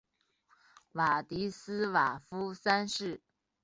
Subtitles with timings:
[0.93, 3.21] 瓦迪斯瓦夫三世。